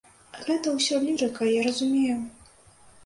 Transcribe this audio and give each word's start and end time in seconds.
Гэта 0.45 0.71
ўсё 0.77 0.95
лірыка, 1.03 1.49
я 1.59 1.69
разумею. 1.71 2.17